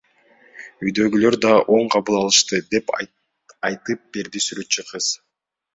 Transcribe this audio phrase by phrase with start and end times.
[0.87, 2.91] Үйдөгүлөр да оң кабыл алышты,— деп
[3.69, 5.15] айтып берди сүрөтчү кыз.